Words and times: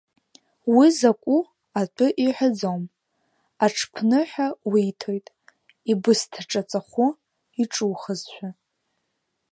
Уи 0.75 0.87
закәу 0.97 1.39
атәы 1.79 2.07
иҳәаӡом, 2.25 2.83
аҽԥныҳәа 3.65 4.47
уиҭоит, 4.71 5.25
ибысҭа 5.91 6.41
ҿаҵахәы 6.49 7.07
иҿухызшәа. 7.61 8.49